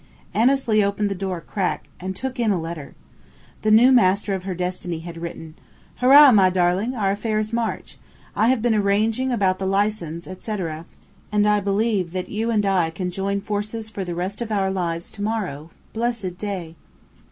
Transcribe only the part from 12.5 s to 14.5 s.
I can join forces for the rest